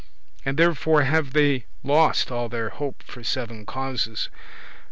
And 0.43 0.57
therefore 0.57 1.03
have 1.03 1.31
they 1.33 1.67
lost 1.83 2.31
all 2.31 2.49
their 2.49 2.69
hope 2.69 3.03
for 3.03 3.23
seven 3.23 3.67
causes. 3.67 4.29